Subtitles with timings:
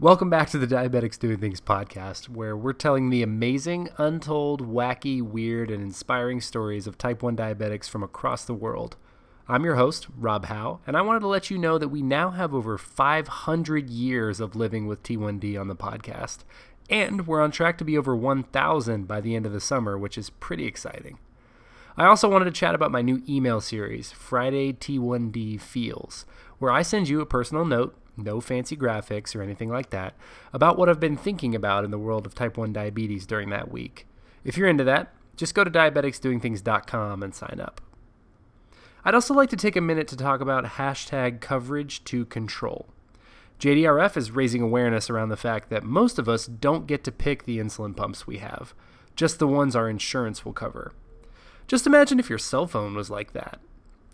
[0.00, 5.20] Welcome back to the Diabetics Doing Things podcast, where we're telling the amazing, untold, wacky,
[5.20, 8.96] weird, and inspiring stories of type 1 diabetics from across the world.
[9.48, 12.30] I'm your host, Rob Howe, and I wanted to let you know that we now
[12.30, 16.44] have over 500 years of living with T1D on the podcast,
[16.88, 20.16] and we're on track to be over 1,000 by the end of the summer, which
[20.16, 21.18] is pretty exciting.
[21.96, 26.24] I also wanted to chat about my new email series, Friday T1D Feels,
[26.60, 30.14] where I send you a personal note no fancy graphics or anything like that,
[30.52, 33.70] about what I've been thinking about in the world of type 1 diabetes during that
[33.70, 34.06] week.
[34.44, 37.80] If you're into that, just go to diabeticsdoingthings.com and sign up.
[39.04, 42.88] I'd also like to take a minute to talk about hashtag coverage to control.
[43.58, 47.44] JDRF is raising awareness around the fact that most of us don't get to pick
[47.44, 48.74] the insulin pumps we have,
[49.16, 50.92] just the ones our insurance will cover.
[51.66, 53.60] Just imagine if your cell phone was like that.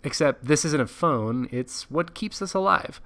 [0.02, 3.00] Except this isn't a phone, it's what keeps us alive.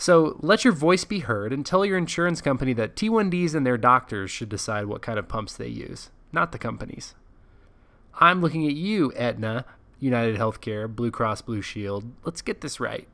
[0.00, 3.76] So let your voice be heard and tell your insurance company that T1Ds and their
[3.76, 7.16] doctors should decide what kind of pumps they use, not the companies.
[8.20, 9.64] I'm looking at you, Aetna,
[9.98, 12.04] United Healthcare, Blue Cross Blue Shield.
[12.22, 13.08] Let's get this right.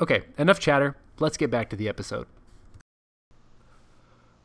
[0.00, 0.96] Okay, enough chatter.
[1.18, 2.28] Let's get back to the episode.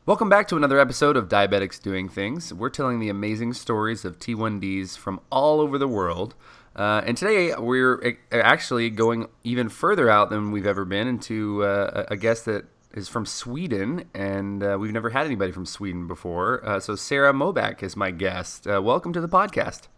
[0.08, 2.54] Welcome back to another episode of Diabetics Doing Things.
[2.54, 6.34] We're telling the amazing stories of T1Ds from all over the world.
[6.74, 12.06] Uh, and today we're actually going even further out than we've ever been into uh,
[12.08, 16.66] a guest that is from Sweden, and uh, we've never had anybody from Sweden before.
[16.66, 18.66] Uh, so Sarah Moback is my guest.
[18.66, 19.88] Uh, welcome to the podcast.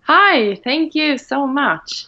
[0.00, 2.06] Hi, thank you so much.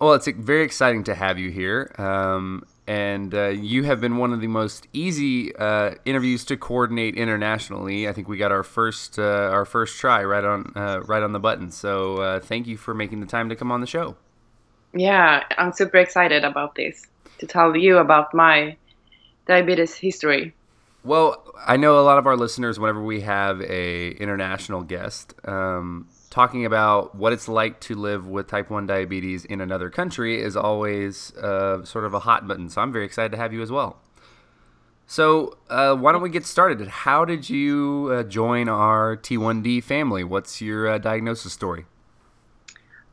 [0.00, 1.92] Well, it's very exciting to have you here.
[1.98, 7.16] Um, and uh, you have been one of the most easy uh, interviews to coordinate
[7.16, 8.08] internationally.
[8.08, 11.32] I think we got our first uh, our first try right on uh, right on
[11.32, 11.70] the button.
[11.70, 14.16] So uh, thank you for making the time to come on the show.
[14.92, 17.06] Yeah, I'm super excited about this
[17.38, 18.76] to tell you about my
[19.46, 20.54] diabetes history.
[21.02, 26.08] Well, I know a lot of our listeners, whenever we have a international guest, um,
[26.34, 30.56] talking about what it's like to live with type 1 diabetes in another country is
[30.56, 32.68] always uh, sort of a hot button.
[32.68, 34.00] So I'm very excited to have you as well.
[35.06, 36.88] So, uh, why don't we get started?
[36.88, 40.24] How did you uh, join our T1D family?
[40.24, 41.84] What's your uh, diagnosis story?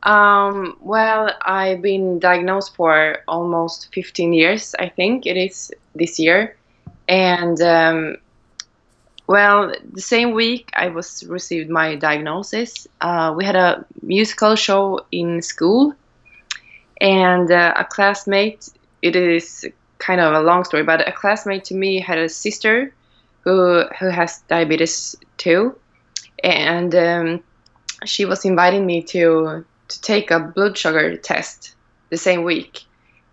[0.02, 6.56] Um, well, I've been diagnosed for almost 15 years, I think it is this year.
[7.06, 8.16] And um,
[9.26, 12.86] well, the same week I was received my diagnosis.
[13.00, 15.94] Uh, we had a musical show in school,
[17.00, 18.68] and uh, a classmate.
[19.00, 19.66] It is
[19.98, 22.92] kind of a long story, but a classmate to me had a sister
[23.42, 25.76] who who has diabetes too,
[26.42, 27.42] and um,
[28.04, 31.74] she was inviting me to to take a blood sugar test
[32.10, 32.82] the same week,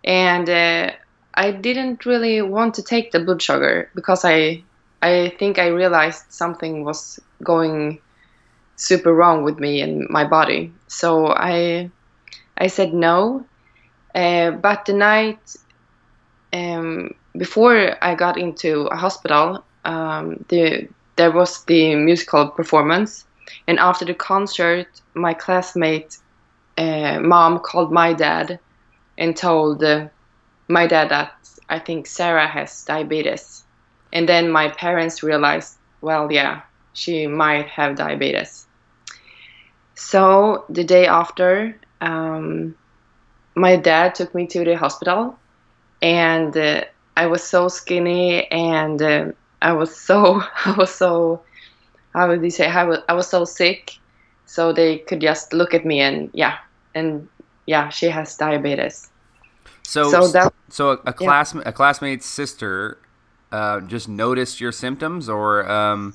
[0.03, 0.91] and uh,
[1.33, 4.63] I didn't really want to take the blood sugar because I
[5.01, 7.99] I think I realized something was going
[8.75, 10.73] super wrong with me and my body.
[10.87, 11.89] So I
[12.57, 13.45] I said no.
[14.13, 15.55] Uh, but the night
[16.51, 23.25] um, before I got into a hospital, um, the there was the musical performance,
[23.67, 26.17] and after the concert, my classmate
[26.77, 28.59] uh, mom called my dad
[29.17, 30.07] and told uh,
[30.69, 31.33] my dad that
[31.69, 33.65] I think Sarah has diabetes
[34.11, 36.61] and then my parents realized, well, yeah,
[36.93, 38.65] she might have diabetes.
[39.95, 42.75] So the day after, um,
[43.55, 45.37] my dad took me to the hospital,
[46.01, 46.85] and uh,
[47.17, 49.31] I was so skinny, and uh,
[49.61, 51.41] I was so, I was so,
[52.13, 53.97] how would you say, I was, I was so sick,
[54.45, 56.57] so they could just look at me and yeah,
[56.95, 57.27] and
[57.67, 59.09] yeah, she has diabetes.
[59.83, 61.61] So, so, that, so a, a class, yeah.
[61.65, 62.97] a classmate's sister
[63.51, 66.13] uh, just noticed your symptoms, or um,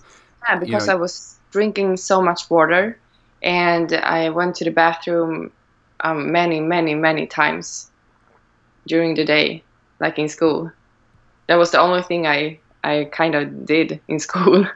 [0.49, 0.99] yeah, because you know...
[0.99, 2.99] I was drinking so much water,
[3.43, 5.53] and I went to the bathroom
[6.01, 7.91] um, many, many, many times
[8.87, 9.63] during the day,
[10.01, 10.71] like in school.
[11.47, 14.67] That was the only thing I I kind of did in school.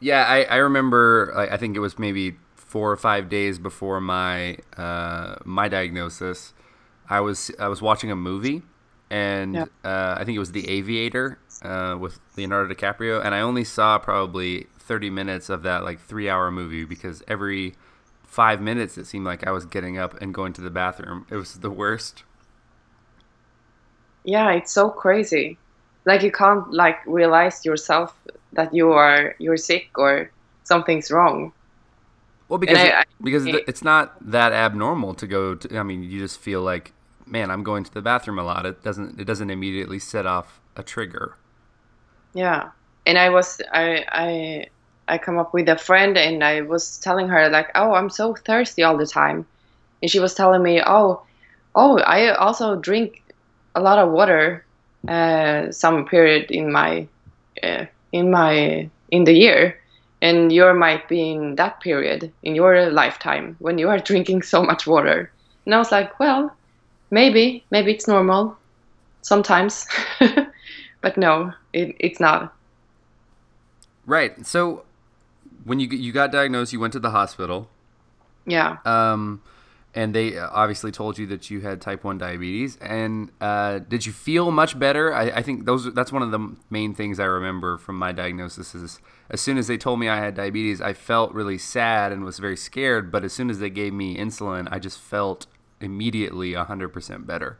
[0.00, 1.32] Yeah, I, I remember.
[1.36, 6.52] I think it was maybe four or five days before my uh, my diagnosis.
[7.08, 8.62] I was I was watching a movie
[9.14, 13.62] and uh, I think it was The Aviator uh, with Leonardo DiCaprio, and I only
[13.62, 17.74] saw probably 30 minutes of that like three hour movie because every
[18.24, 21.26] five minutes it seemed like I was getting up and going to the bathroom.
[21.30, 22.24] It was the worst.
[24.24, 25.58] Yeah, it's so crazy.
[26.06, 28.18] Like you can't like realize yourself
[28.52, 30.28] that you are you're sick or
[30.64, 31.52] something's wrong.
[32.48, 35.78] Well, because I, I, because it's not that abnormal to go to.
[35.78, 36.92] I mean, you just feel like
[37.26, 38.66] man, I'm going to the bathroom a lot.
[38.66, 41.36] It doesn't it doesn't immediately set off a trigger.
[42.34, 42.70] Yeah,
[43.06, 44.66] and I was I I
[45.08, 48.34] I come up with a friend and I was telling her like, oh, I'm so
[48.34, 49.46] thirsty all the time,
[50.02, 51.22] and she was telling me, oh,
[51.74, 53.22] oh, I also drink
[53.74, 54.64] a lot of water,
[55.08, 57.06] uh, some period in my
[57.62, 59.78] uh, in my in the year,
[60.22, 64.62] and you might be in that period in your lifetime when you are drinking so
[64.62, 65.30] much water.
[65.66, 66.54] And I was like, well,
[67.10, 68.56] maybe maybe it's normal
[69.22, 69.86] sometimes,
[71.00, 72.54] but no, it, it's not.
[74.06, 74.46] Right.
[74.46, 74.84] So
[75.64, 77.68] when you you got diagnosed, you went to the hospital.
[78.46, 78.76] Yeah.
[78.84, 79.42] Um,
[79.94, 82.76] and they obviously told you that you had type one diabetes.
[82.78, 85.14] And uh, did you feel much better?
[85.14, 88.74] I, I, think those that's one of the main things I remember from my diagnosis.
[88.74, 92.24] Is as soon as they told me I had diabetes, I felt really sad and
[92.24, 93.12] was very scared.
[93.12, 95.46] But as soon as they gave me insulin, I just felt
[95.84, 97.58] immediately hundred percent better.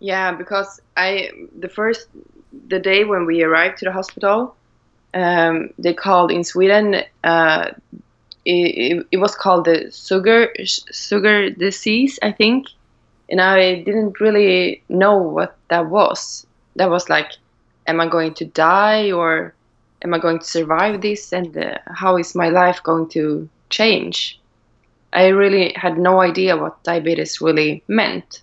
[0.00, 2.08] Yeah, because I the first
[2.68, 4.56] the day when we arrived to the hospital,
[5.14, 7.02] um, they called in Sweden.
[7.24, 7.70] Uh,
[8.44, 12.68] it, it, was called the sugar sugar disease, I think,
[13.28, 16.46] and I didn't really know what that was.
[16.76, 17.32] That was like,
[17.86, 19.54] am I going to die or
[20.02, 21.32] am I going to survive this?
[21.32, 24.40] And uh, how is my life going to change?
[25.12, 28.42] I really had no idea what diabetes really meant.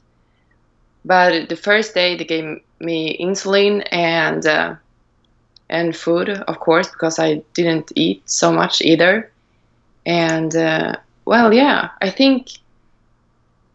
[1.06, 4.76] But the first day they gave me insulin and uh,
[5.70, 9.32] and food, of course, because I didn't eat so much either.
[10.06, 12.50] And uh, well, yeah, I think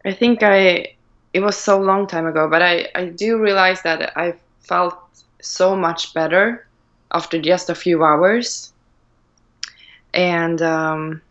[0.04, 0.96] I think I
[1.32, 4.98] it was so long time ago, but I I do realize that I felt
[5.40, 6.66] so much better
[7.12, 8.72] after just a few hours,
[10.14, 11.22] and um,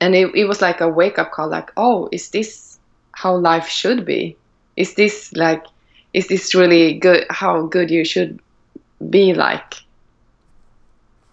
[0.00, 2.78] and it, it was like a wake up call, like, oh, is this
[3.12, 4.36] how life should be?
[4.76, 5.64] Is this like
[6.14, 7.26] is this really good?
[7.30, 8.40] How good you should
[9.10, 9.74] be like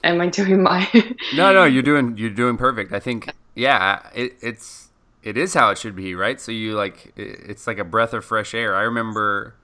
[0.04, 0.88] am i doing my
[1.36, 4.90] no no you're doing you're doing perfect i think yeah it, it's
[5.24, 8.24] it is how it should be right so you like it's like a breath of
[8.24, 9.56] fresh air i remember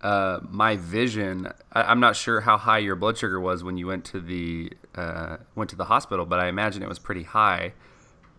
[0.00, 3.88] uh, my vision I, am not sure how high your blood sugar was when you
[3.88, 7.72] went to the uh, went to the hospital but i imagine it was pretty high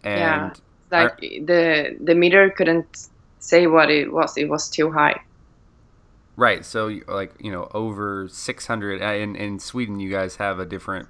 [0.04, 0.54] and yeah,
[0.92, 3.07] like I, the the meter couldn't
[3.40, 5.22] say what it was it was too high
[6.40, 6.63] Right.
[6.63, 9.01] So, like, you know, over 600.
[9.01, 11.10] Uh, in, in Sweden, you guys have a different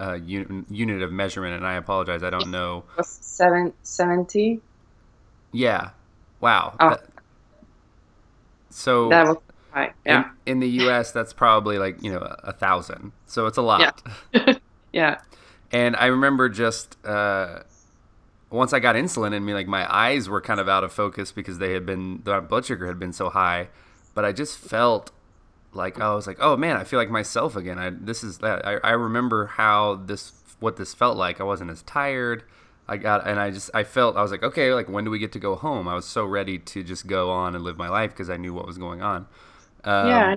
[0.00, 2.22] uh, un- unit of measurement, and I apologize.
[2.22, 2.84] I don't know.
[3.02, 4.58] Seven, 70?
[5.52, 5.90] Yeah.
[6.40, 6.76] Wow.
[6.80, 6.90] Oh.
[6.90, 7.04] That,
[8.70, 9.10] so.
[9.10, 9.36] That was
[9.70, 9.92] high.
[10.06, 10.30] Yeah.
[10.46, 13.12] In, in, the U.S., that's probably like, you know, a, a thousand.
[13.26, 14.02] So it's a lot.
[14.32, 14.54] Yeah.
[14.94, 15.20] yeah.
[15.70, 16.96] And I remember just.
[17.04, 17.64] Uh,
[18.50, 21.32] once I got insulin in me, like my eyes were kind of out of focus
[21.32, 23.68] because they had been the blood sugar had been so high
[24.14, 25.12] but I just felt
[25.72, 27.78] like I was like, oh man, I feel like myself again.
[27.78, 28.66] I this is that.
[28.66, 31.40] I, I remember how this what this felt like.
[31.40, 32.44] I wasn't as tired.
[32.88, 35.18] I got and I just I felt I was like, okay, like when do we
[35.18, 35.86] get to go home?
[35.86, 38.52] I was so ready to just go on and live my life because I knew
[38.52, 39.26] what was going on.
[39.84, 40.36] Um, yeah.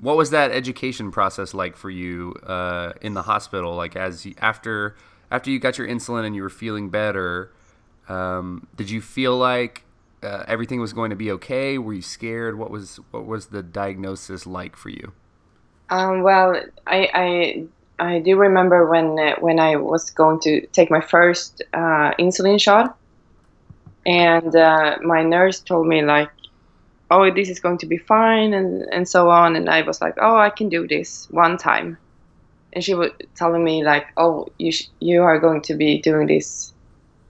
[0.00, 3.74] What was that education process like for you uh, in the hospital?
[3.74, 4.96] Like as you, after
[5.34, 7.50] after you got your insulin and you were feeling better,
[8.08, 9.82] um, did you feel like
[10.22, 11.76] uh, everything was going to be okay?
[11.76, 12.56] Were you scared?
[12.56, 15.12] What was what was the diagnosis like for you?
[15.90, 16.54] Um, well,
[16.86, 17.64] I, I
[17.98, 22.96] I do remember when when I was going to take my first uh, insulin shot,
[24.06, 26.30] and uh, my nurse told me like,
[27.10, 29.56] "Oh, this is going to be fine," and and so on.
[29.56, 31.98] And I was like, "Oh, I can do this one time,"
[32.74, 36.74] and she was telling me like, "Oh, you you are going to be doing this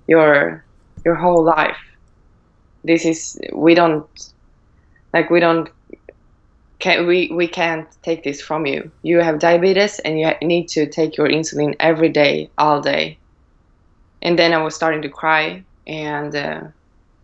[0.07, 0.65] your
[1.05, 1.77] your whole life."
[2.85, 4.07] this is we don't
[5.13, 5.71] like we don't
[6.79, 10.87] can we we can't take this from you you have diabetes and you need to
[10.87, 13.19] take your insulin every day all day
[14.23, 16.61] and then i was starting to cry and uh,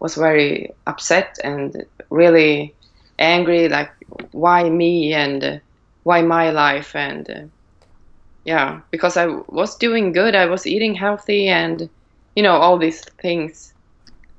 [0.00, 2.77] was very upset and really
[3.19, 3.91] angry like
[4.33, 5.59] why me and uh,
[6.05, 7.43] why my life and uh,
[8.50, 9.26] yeah because i
[9.61, 11.88] was doing good i was eating healthy and
[12.37, 13.73] you know all these things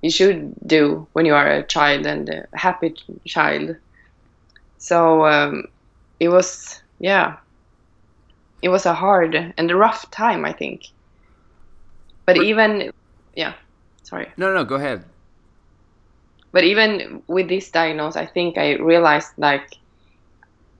[0.01, 2.95] you should do when you are a child and a happy
[3.27, 3.75] child.
[4.77, 5.65] So um,
[6.19, 7.37] it was, yeah,
[8.61, 10.81] it was a hard and a rough time, I think.
[12.25, 12.91] But, even,
[13.35, 13.53] yeah,
[14.03, 14.27] sorry.
[14.37, 15.05] No, no, go ahead.
[16.51, 19.77] But even with this diagnosis, I think I realized like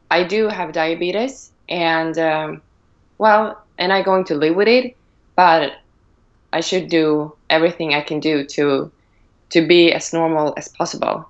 [0.10, 2.62] I do have diabetes, and um,
[3.22, 4.98] well, and I'm going to live with it,
[5.36, 5.74] but
[6.52, 8.92] I should do everything I can do to
[9.52, 11.30] to be as normal as possible.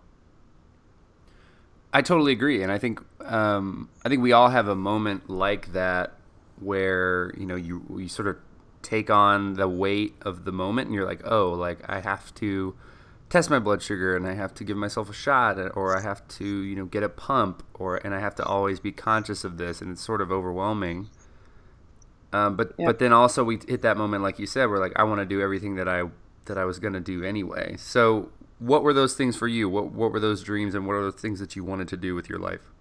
[1.92, 5.74] I totally agree, and I think um, I think we all have a moment like
[5.74, 6.14] that
[6.62, 8.38] where you know you you sort of
[8.82, 12.74] take on the weight of the moment, and you're like, oh, like I have to
[13.30, 16.26] test my blood sugar, and I have to give myself a shot, or I have
[16.40, 19.58] to you know get a pump, or and I have to always be conscious of
[19.58, 21.10] this, and it's sort of overwhelming.
[22.34, 22.86] Um, but yeah.
[22.86, 25.26] but then also we hit that moment, like you said, where like I want to
[25.26, 26.04] do everything that I
[26.46, 27.76] that I was going to do anyway.
[27.78, 29.68] So what were those things for you?
[29.68, 32.16] What what were those dreams, and what are the things that you wanted to do
[32.16, 32.72] with your life?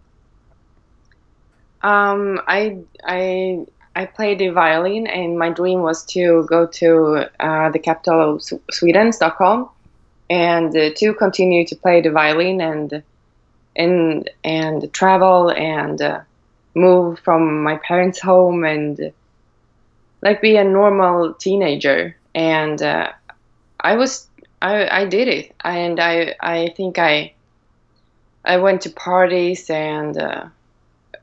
[1.83, 3.67] Um, I I
[3.97, 8.43] I played the violin, and my dream was to go to uh, the capital of
[8.71, 9.69] Sweden, Stockholm,
[10.29, 13.03] and uh, to continue to play the violin and
[13.75, 16.21] and and travel and uh,
[16.75, 19.13] move from my parents' home and
[20.23, 22.17] like be a normal teenager.
[22.35, 23.13] And uh,
[23.81, 24.29] I was
[24.63, 27.35] I I did it, and I I think I
[28.45, 30.45] I went to parties and uh,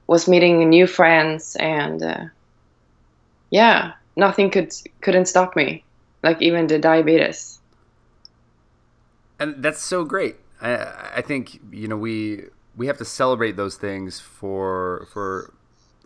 [0.08, 2.26] was meeting new friends and uh,
[3.50, 5.84] yeah, nothing could couldn't stop me,
[6.24, 7.60] like even the diabetes.
[9.40, 10.36] And that's so great.
[10.62, 15.54] I I think you know we we have to celebrate those things for for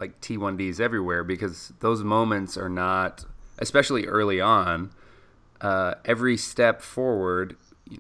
[0.02, 3.24] like T1Ds everywhere because those moments are not,
[3.60, 4.92] especially early on.
[5.62, 7.56] Uh, every step forward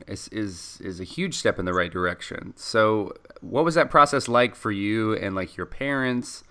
[0.08, 2.54] is, is is a huge step in the right direction.
[2.58, 6.44] So, what was that process like for you and like your parents?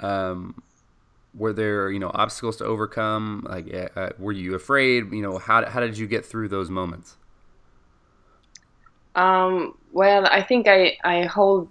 [0.00, 0.62] Um,
[1.34, 5.38] were there you know obstacles to overcome like uh, uh, were you afraid you know
[5.38, 7.16] how, how did you get through those moments
[9.14, 11.68] um, well i think i i hold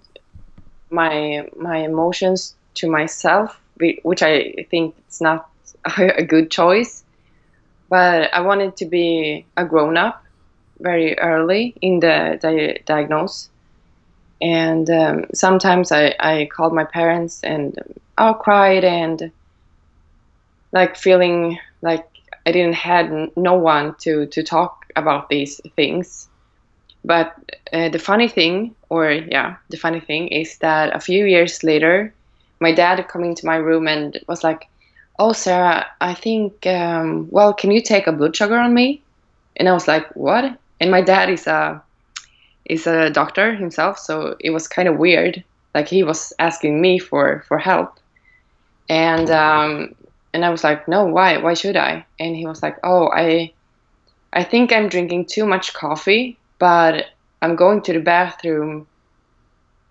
[0.90, 3.60] my my emotions to myself
[4.02, 5.48] which i think it's not
[5.98, 7.02] a good choice
[7.88, 10.22] but i wanted to be a grown-up
[10.80, 13.50] very early in the di- diagnose
[14.40, 17.76] and um, sometimes I, I called my parents and
[18.16, 19.30] I cried and
[20.72, 22.08] like feeling like
[22.46, 26.28] I didn't had no one to to talk about these things.
[27.04, 27.34] But
[27.72, 32.14] uh, the funny thing, or yeah, the funny thing is that a few years later,
[32.60, 34.68] my dad come into my room and was like,
[35.18, 39.02] "Oh, Sarah, I think um, well, can you take a blood sugar on me?"
[39.56, 41.82] And I was like, "What?" And my dad is a
[42.64, 45.42] is a doctor himself, so it was kind of weird.
[45.74, 47.98] Like he was asking me for for help,
[48.88, 49.94] and um,
[50.32, 51.38] and I was like, no, why?
[51.38, 52.04] Why should I?
[52.18, 53.52] And he was like, oh, I,
[54.32, 57.06] I think I'm drinking too much coffee, but
[57.42, 58.86] I'm going to the bathroom,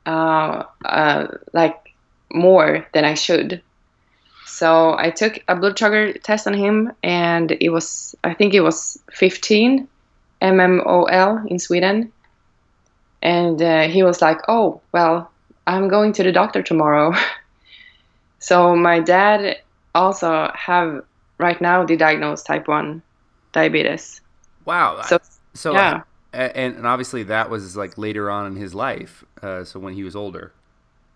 [0.06, 1.88] uh, uh, like
[2.33, 3.62] more than I should.
[4.45, 8.62] So I took a blood sugar test on him, and it was, I think it
[8.62, 9.88] was 15
[10.41, 12.12] mmol in Sweden.
[13.21, 15.31] And uh, he was like, oh, well,
[15.67, 17.13] I'm going to the doctor tomorrow.
[18.39, 19.59] so my dad
[19.93, 21.03] also have
[21.38, 23.01] right now the diagnosed type 1
[23.51, 24.21] diabetes.
[24.65, 25.01] Wow.
[25.03, 25.19] So,
[25.53, 26.01] so yeah.
[26.31, 29.24] And, and obviously that was like later on in his life.
[29.41, 30.53] Uh, so when he was older.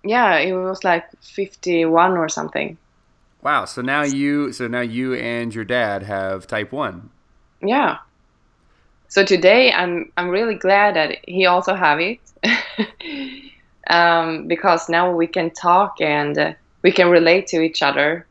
[0.04, 2.78] Yeah, it was like 51 or something.
[3.42, 3.66] Wow.
[3.66, 7.10] So now you, so now you and your dad have type 1.
[7.62, 7.98] Yeah.
[9.08, 12.20] So today I'm, I'm really glad that he also have it.
[13.88, 18.26] um, because now we can talk and uh, we can relate to each other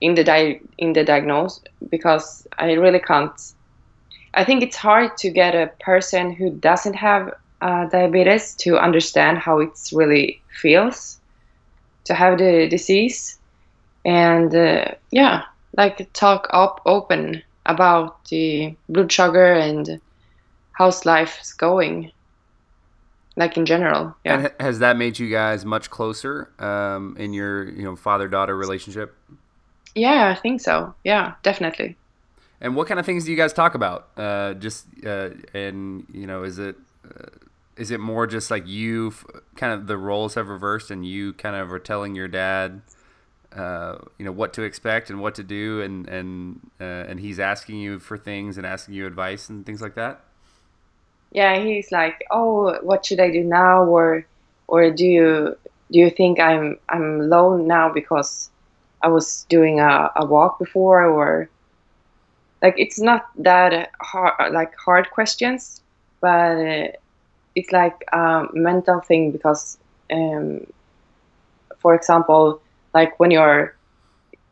[0.00, 3.32] in the di- in the diagnose because I really can't.
[4.34, 9.38] I think it's hard to get a person who doesn't have uh, diabetes to understand
[9.38, 11.20] how it's really feels
[12.04, 13.38] to have the disease,
[14.04, 15.42] and uh, yeah,
[15.76, 20.00] like talk up open about the blood sugar and
[20.72, 22.10] how's life's going
[23.36, 27.68] like in general yeah and has that made you guys much closer um, in your
[27.68, 29.16] you know father daughter relationship
[29.94, 30.94] yeah, I think so.
[31.04, 31.96] Yeah, definitely.
[32.60, 34.08] And what kind of things do you guys talk about?
[34.16, 37.28] Uh, just uh, and you know, is it uh,
[37.76, 39.12] is it more just like you
[39.56, 42.82] kind of the roles have reversed and you kind of are telling your dad,
[43.54, 47.40] uh, you know, what to expect and what to do, and and uh, and he's
[47.40, 50.24] asking you for things and asking you advice and things like that.
[51.32, 54.26] Yeah, he's like, oh, what should I do now, or
[54.68, 55.56] or do you
[55.90, 58.50] do you think I'm I'm low now because
[59.02, 61.48] I was doing a, a walk before or
[62.62, 65.82] like it's not that hard like hard questions
[66.20, 67.01] but
[67.54, 69.78] it's like a mental thing because
[70.12, 70.66] um,
[71.78, 72.60] for example
[72.94, 73.74] like when you're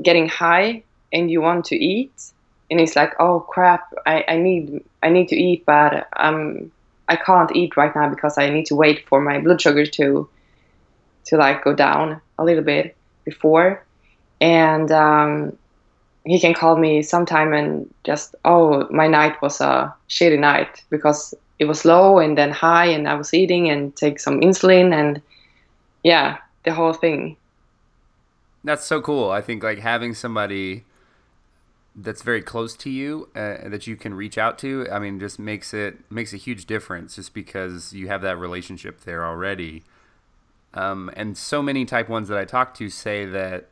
[0.02, 2.32] getting high and you want to eat
[2.70, 6.70] and it's like oh crap I, I need I need to eat but um
[7.10, 10.28] I can't eat right now because I need to wait for my blood sugar to
[11.24, 13.84] to like go down a little bit before,
[14.40, 15.58] and um,
[16.24, 21.34] he can call me sometime and just oh my night was a shitty night because
[21.60, 25.22] it was low and then high and I was eating and take some insulin and
[26.02, 27.36] yeah the whole thing.
[28.64, 29.30] That's so cool.
[29.30, 30.84] I think like having somebody
[31.94, 35.40] that's very close to you uh, that you can reach out to i mean just
[35.40, 39.82] makes it makes a huge difference just because you have that relationship there already
[40.72, 43.66] um, and so many type 1s that i talk to say that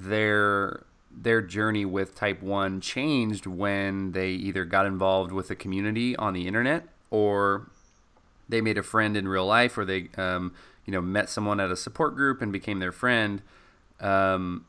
[0.00, 6.16] their their journey with type 1 changed when they either got involved with a community
[6.16, 7.70] on the internet or
[8.48, 11.70] they made a friend in real life or they um, you know met someone at
[11.70, 13.42] a support group and became their friend.
[14.00, 14.66] Um,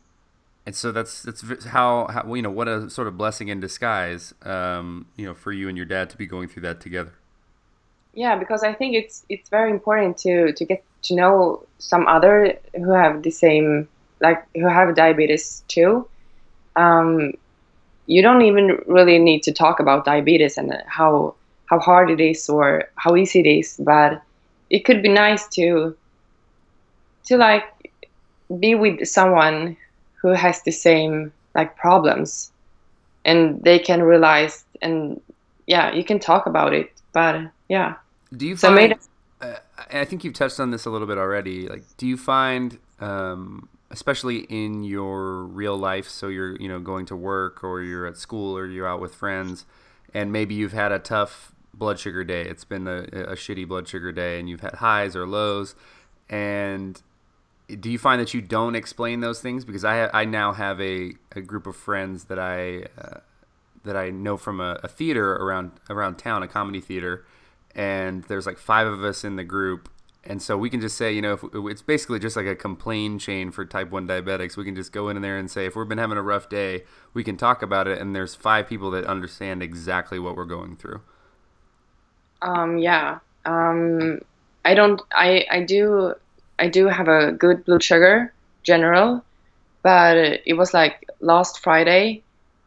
[0.66, 4.34] and so that's that's how, how you know what a sort of blessing in disguise
[4.44, 7.14] um, you know for you and your dad to be going through that together.
[8.14, 12.60] Yeah because i think it's it's very important to to get to know some other
[12.76, 13.88] who have the same
[14.22, 16.08] like who have diabetes too.
[16.76, 17.34] Um,
[18.06, 21.36] you don't even really need to talk about diabetes and how
[21.72, 24.22] how hard it is or how easy it is but
[24.70, 25.96] it could be nice to
[27.24, 27.92] to like
[28.60, 29.78] be with someone
[30.22, 32.52] who has the same like problems
[33.24, 35.20] and they can realize and
[35.66, 37.96] yeah you can talk about it but yeah.
[38.36, 38.98] Do you find, made,
[39.42, 39.56] uh,
[39.92, 43.68] i think you've touched on this a little bit already like do you find um,
[43.90, 48.18] especially in your real life so you're you know going to work or you're at
[48.18, 49.66] school or you're out with friends
[50.14, 53.00] and maybe you've had a tough blood sugar day it's been a,
[53.34, 55.76] a shitty blood sugar day and you've had highs or lows
[56.30, 57.02] and
[57.80, 59.66] do you find that you don't explain those things?
[59.66, 63.20] Because I I now have a, a group of friends that I uh,
[63.84, 67.26] that I know from a, a, theater around around town, a comedy theater,
[67.76, 69.90] and there's like five of us in the group,
[70.24, 73.20] and so we can just say, you know, if, it's basically just like a complain
[73.20, 74.58] chain for type one diabetics.
[74.58, 76.84] We can just go in there and say, if we've been having a rough day,
[77.14, 80.76] we can talk about it, and there's five people that understand exactly what we're going
[80.76, 81.02] through.
[82.42, 82.78] Um.
[82.78, 83.20] Yeah.
[83.46, 84.22] Um.
[84.66, 85.02] I don't.
[85.14, 85.46] I.
[85.50, 86.16] I do
[86.62, 88.32] I do have a good blood sugar
[88.64, 89.24] general,
[89.82, 92.22] but it was like last Friday.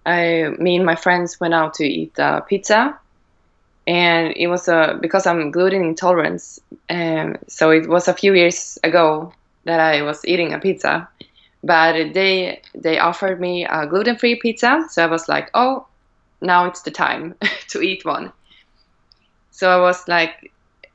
[0.04, 2.98] I, me and my friends went out to eat uh, pizza,
[3.86, 6.42] and it was a because I'm gluten intolerant.
[6.90, 9.32] Um, so it was a few years ago
[9.64, 11.08] that I was eating a pizza,
[11.62, 14.84] but they they offered me a gluten free pizza.
[14.90, 15.86] So I was like, oh,
[16.40, 17.36] now it's the time
[17.68, 18.32] to eat one.
[19.54, 20.52] So I was like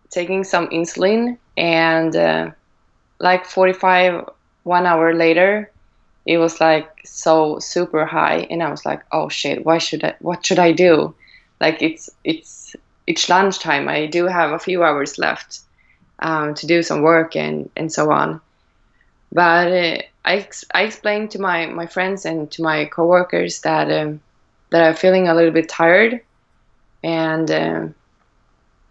[0.10, 2.15] taking some insulin and.
[2.15, 2.52] Uh,
[3.19, 4.30] like 45
[4.63, 5.72] one hour later
[6.26, 10.15] it was like so super high and i was like oh shit why should i
[10.19, 11.13] what should i do
[11.60, 12.76] like it's it's
[13.08, 15.62] it's lunchtime i do have a few hours left
[16.22, 18.41] um, to do some work and and so on
[19.32, 24.22] but uh, I, I explained to my my friends and to my coworkers that um,
[24.72, 26.22] that i'm feeling a little bit tired
[27.04, 27.95] and um,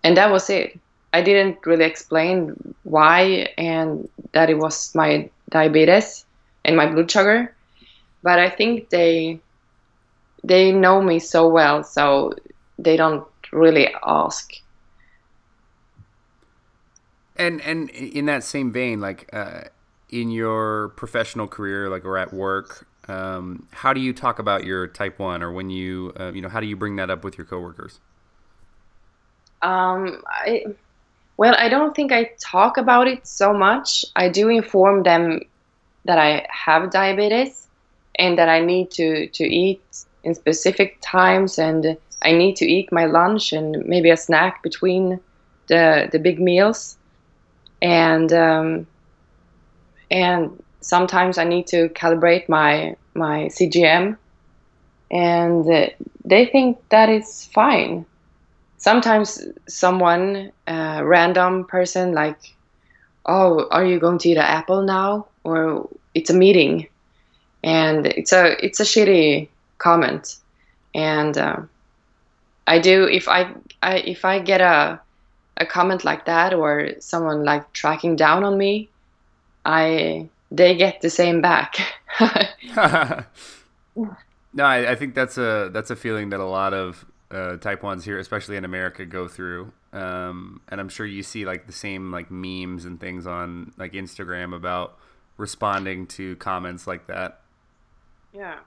[0.04, 0.78] and that was it
[1.12, 6.26] I didn't really explain why and that it was my diabetes
[6.64, 7.54] and my blood sugar,
[8.22, 9.40] but I think they
[10.44, 12.34] they know me so well, so
[12.78, 14.52] they don't really ask.
[17.37, 19.62] And and in that same vein, like uh,
[20.11, 24.87] in your professional career, like or at work, um, how do you talk about your
[24.87, 27.38] type one, or when you uh, you know how do you bring that up with
[27.38, 28.00] your coworkers?
[29.62, 30.64] Um, I
[31.38, 34.04] well, I don't think I talk about it so much.
[34.16, 35.40] I do inform them
[36.04, 37.68] that I have diabetes
[38.18, 39.80] and that I need to, to eat
[40.24, 45.20] in specific times and I need to eat my lunch and maybe a snack between
[45.68, 46.98] the, the big meals.
[47.80, 48.88] And um,
[50.10, 54.16] and sometimes I need to calibrate my my CGM,
[55.12, 55.86] and uh,
[56.24, 58.04] they think that is fine
[58.78, 62.54] sometimes someone uh, random person like
[63.26, 65.26] oh are you going to eat an apple now?
[65.44, 66.88] Or it's a meeting.
[67.62, 70.36] And it's a it's a shitty comment.
[70.94, 71.60] And uh,
[72.66, 75.00] i do if I, I if i get a
[75.56, 78.88] a comment like that or someone like tracking down on me
[79.64, 81.76] i they get the same back.
[84.54, 87.82] No I, I think that's a that's a feeling that a lot of uh, type
[87.82, 89.72] ones here, especially in America, go through.
[89.92, 93.92] Um, and I'm sure you see like the same like memes and things on like
[93.92, 94.98] Instagram about
[95.36, 97.40] responding to comments like that.
[98.32, 98.58] Yeah,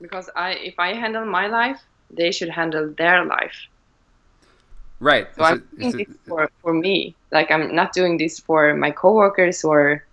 [0.00, 1.80] because I if I handle my life,
[2.10, 3.68] they should handle their life.
[4.98, 5.28] Right.
[5.36, 7.14] So I'm doing this for, for me.
[7.30, 10.04] Like I'm not doing this for my coworkers or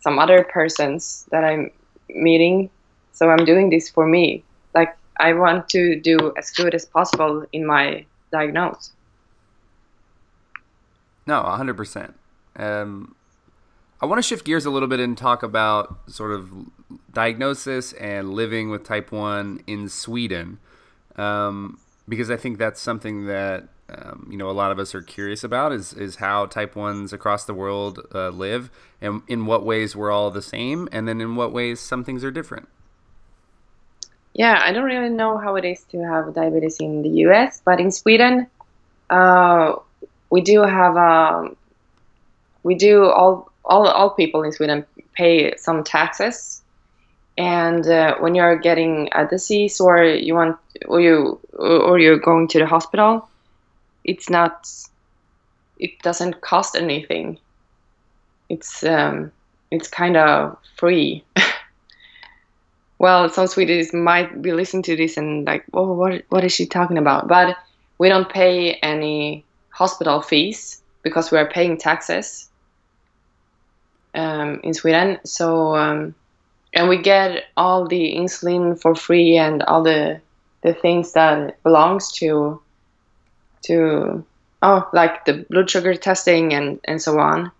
[0.00, 1.70] some other persons that I'm
[2.08, 2.70] meeting.
[3.12, 4.44] So I'm doing this for me.
[4.74, 8.92] Like I want to do as good as possible in my diagnose.
[11.26, 12.14] No, 100%.
[12.56, 13.14] Um,
[14.00, 16.50] I want to shift gears a little bit and talk about sort of
[17.12, 20.58] diagnosis and living with type 1 in Sweden.
[21.16, 21.78] Um,
[22.08, 25.42] because I think that's something that um, you know a lot of us are curious
[25.42, 29.96] about is is how type 1s across the world uh, live and in what ways
[29.96, 32.68] we're all the same and then in what ways some things are different.
[34.34, 37.80] Yeah, I don't really know how it is to have diabetes in the US, but
[37.80, 38.46] in Sweden,
[39.10, 39.74] uh,
[40.30, 41.56] we do have um,
[42.62, 46.62] we do all all all people in Sweden pay some taxes,
[47.36, 52.46] and uh, when you're getting a disease or you want or you or you're going
[52.48, 53.28] to the hospital,
[54.04, 54.68] it's not
[55.78, 57.38] it doesn't cost anything.
[58.48, 59.32] It's um,
[59.70, 61.24] it's kind of free.
[63.00, 66.66] Well, some Swedes might be listening to this and like, oh, what what is she
[66.66, 67.28] talking about?
[67.28, 67.56] But
[67.98, 72.50] we don't pay any hospital fees because we are paying taxes
[74.14, 75.18] um, in Sweden.
[75.24, 76.14] So um,
[76.74, 80.20] and we get all the insulin for free and all the
[80.62, 82.60] the things that belongs to
[83.62, 84.22] to
[84.60, 87.50] oh like the blood sugar testing and and so on.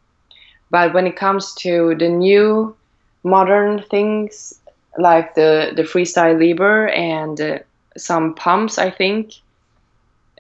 [0.71, 2.77] But when it comes to the new
[3.25, 4.60] modern things
[4.99, 7.59] like the the Freestyle Libre and uh,
[7.97, 9.35] some pumps, I think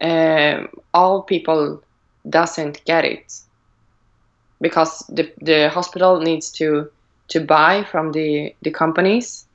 [0.00, 1.82] uh, all people
[2.28, 3.32] doesn't get it.
[4.60, 6.90] Because the the hospital needs to
[7.28, 9.46] to buy from the the companies.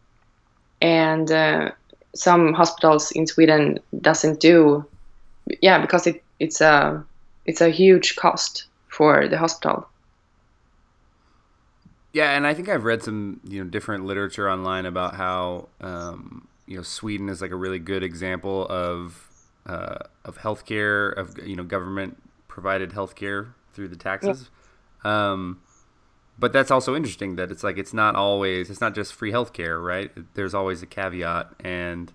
[0.81, 1.71] And uh,
[2.15, 4.85] some hospitals in Sweden doesn't do.
[5.61, 7.03] Yeah because it it's a
[7.45, 9.87] it's a huge cost for the hospital
[12.15, 16.47] yeah and i think i've read some you know different literature online about how um,
[16.65, 19.29] you know sweden is like a really good example of
[19.65, 24.49] uh, of healthcare of you know government provided healthcare through the taxes.
[25.03, 25.31] Yeah.
[25.31, 25.61] um,
[26.37, 29.83] but that's also interesting that it's like it's not always it's not just free healthcare
[29.83, 30.11] right?
[30.35, 32.13] There's always a caveat and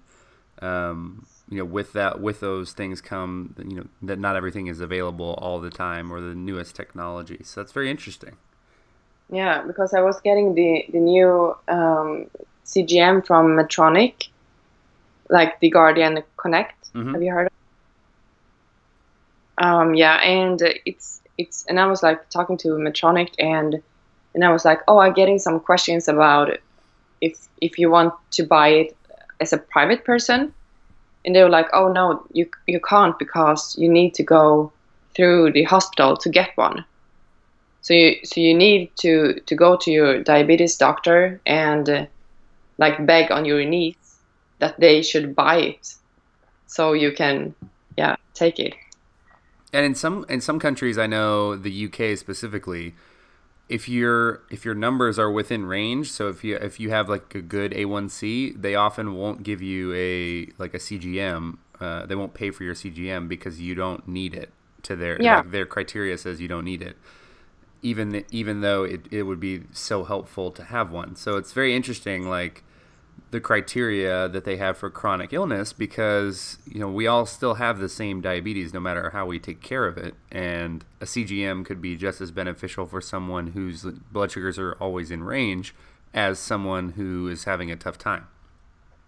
[0.62, 4.80] um, you know with that with those things come you know that not everything is
[4.80, 7.40] available all the time or the newest technology.
[7.44, 8.36] So that's very interesting
[9.30, 12.26] yeah because i was getting the the new um,
[12.64, 14.28] cgm from medtronic
[15.28, 17.12] like the guardian connect mm-hmm.
[17.12, 17.52] have you heard of
[19.64, 23.82] um, yeah and it's it's and i was like talking to medtronic and
[24.34, 26.56] and i was like oh i'm getting some questions about
[27.20, 28.96] if if you want to buy it
[29.40, 30.52] as a private person
[31.24, 34.72] and they were like, "Oh no, you you can't because you need to go
[35.14, 36.84] through the hospital to get one."
[37.82, 42.06] So you so you need to to go to your diabetes doctor and uh,
[42.78, 43.96] like beg on your knees
[44.58, 45.94] that they should buy it,
[46.66, 47.54] so you can
[47.96, 48.74] yeah take it.
[49.72, 52.94] And in some in some countries, I know the UK specifically,
[53.68, 57.34] if your if your numbers are within range, so if you if you have like
[57.34, 61.58] a good A1C, they often won't give you a like a CGM.
[61.80, 64.50] Uh, they won't pay for your CGM because you don't need it.
[64.84, 65.36] To their yeah.
[65.38, 66.96] Like their criteria says you don't need it,
[67.82, 71.16] even even though it, it would be so helpful to have one.
[71.16, 72.28] So it's very interesting.
[72.28, 72.64] Like
[73.30, 77.78] the criteria that they have for chronic illness because you know we all still have
[77.78, 81.80] the same diabetes no matter how we take care of it and a CGM could
[81.80, 85.74] be just as beneficial for someone whose blood sugars are always in range
[86.12, 88.26] as someone who is having a tough time.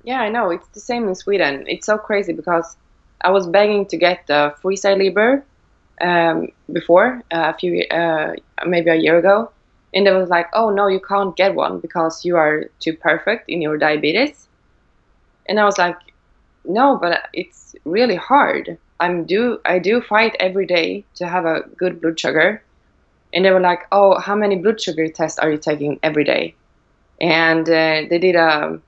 [0.04, 0.50] Yeah, I know.
[0.50, 1.64] It's the same in Sweden.
[1.66, 2.76] It's so crazy because
[3.20, 5.44] I was begging to get the Freestyle Libre
[6.02, 8.32] um, before uh, a few uh,
[8.66, 9.50] maybe a year ago
[9.94, 13.48] and they was like oh no you can't get one because you are too perfect
[13.48, 14.48] in your diabetes.
[15.48, 15.98] And i was like
[16.64, 18.78] no but it's really hard.
[19.00, 22.64] I'm do i do fight every day to have a good blood sugar.
[23.34, 26.56] And they were like oh how many blood sugar tests are you taking every day?
[27.20, 28.80] And uh, they did a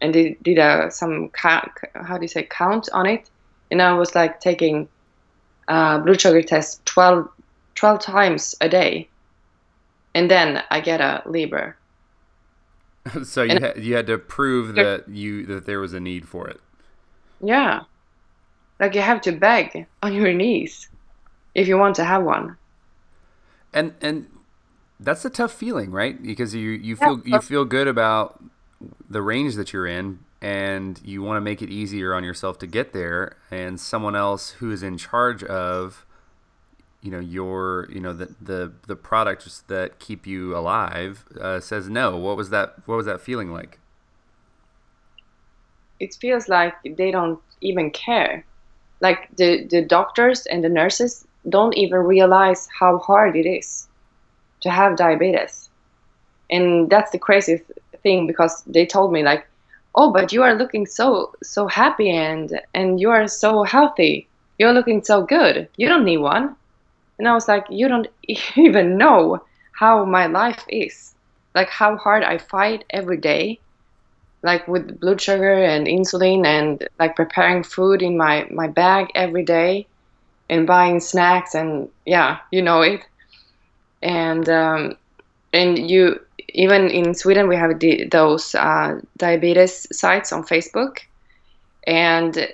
[0.00, 3.30] and they did a some count, how do you say count on it.
[3.70, 4.88] And i was like taking
[5.68, 7.28] uh, blood sugar test 12,
[7.74, 9.08] 12 times a day
[10.14, 11.76] and then I get a Libre.
[13.24, 16.48] so you had, you had to prove that you that there was a need for
[16.48, 16.60] it.
[17.40, 17.82] Yeah,
[18.80, 20.88] like you have to beg on your knees
[21.54, 22.56] if you want to have one.
[23.72, 24.26] And and
[24.98, 26.20] that's a tough feeling, right?
[26.20, 27.36] Because you you feel yeah.
[27.36, 28.42] you feel good about
[29.08, 32.66] the range that you're in, and you want to make it easier on yourself to
[32.66, 36.06] get there and someone else who is in charge of
[37.02, 41.88] you know your you know the the the products that keep you alive uh, says
[41.88, 42.16] no.
[42.16, 43.78] What was that what was that feeling like?
[46.00, 48.44] It feels like they don't even care.
[49.00, 53.88] Like the the doctors and the nurses don't even realize how hard it is
[54.60, 55.70] to have diabetes.
[56.50, 57.64] And that's the craziest
[58.02, 59.46] thing because they told me like
[59.98, 64.28] oh but you are looking so so happy and and you are so healthy.
[64.58, 65.68] You're looking so good.
[65.76, 66.56] You don't need one.
[67.18, 68.08] And i was like you don't
[68.56, 71.14] even know how my life is.
[71.54, 73.60] Like how hard i fight every day
[74.42, 79.44] like with blood sugar and insulin and like preparing food in my my bag every
[79.44, 79.88] day
[80.50, 83.02] and buying snacks and yeah you know it.
[84.02, 84.96] And um
[85.52, 86.20] and you
[86.58, 90.98] even in Sweden, we have the, those uh, diabetes sites on Facebook,
[91.86, 92.48] and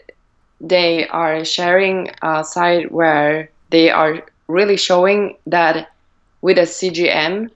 [0.61, 5.89] they are sharing a site where they are really showing that
[6.43, 7.49] with a CGM,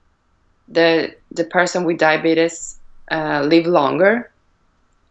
[0.67, 2.79] the the person with diabetes
[3.11, 4.31] uh, live longer.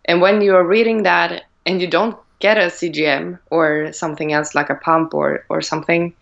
[0.07, 4.57] And when you are reading that and you don't get a CGM or something else
[4.57, 6.13] like a pump or or something,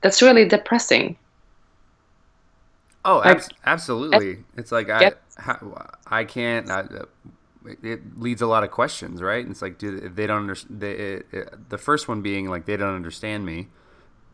[0.00, 1.16] that's really depressing
[3.06, 4.44] Oh, like, ab- absolutely.
[4.56, 5.12] It's like I,
[6.06, 6.68] I can't.
[6.68, 6.84] I,
[7.82, 9.42] it leads a lot of questions, right?
[9.42, 10.80] And it's like, do they don't understand?
[10.80, 13.68] The first one being like they don't understand me.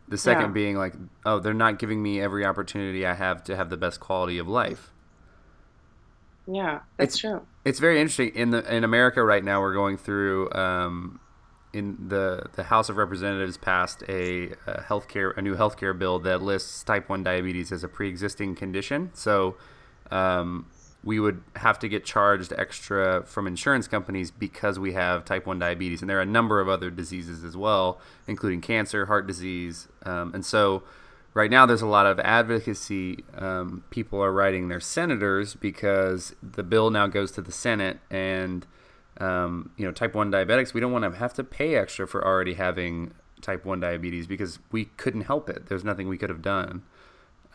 [0.09, 0.49] The second yeah.
[0.49, 4.01] being like, oh, they're not giving me every opportunity I have to have the best
[4.01, 4.91] quality of life.
[6.47, 7.47] Yeah, that's it's, true.
[7.65, 9.61] It's very interesting in the in America right now.
[9.61, 11.21] We're going through um,
[11.73, 16.43] in the the House of Representatives passed a, a healthcare a new healthcare bill that
[16.43, 19.11] lists type one diabetes as a pre-existing condition.
[19.15, 19.57] So
[20.11, 20.67] um,
[21.03, 25.59] we would have to get charged extra from insurance companies because we have type one
[25.59, 29.89] diabetes, and there are a number of other diseases as well, including cancer, heart disease,
[30.05, 30.83] um, and so.
[31.35, 33.25] Right now, there's a lot of advocacy.
[33.35, 38.67] Um, people are writing their senators because the bill now goes to the Senate, and
[39.19, 42.25] um, you know, type 1 diabetics, we don't want to have to pay extra for
[42.25, 45.67] already having type 1 diabetes because we couldn't help it.
[45.67, 46.83] There's nothing we could have done.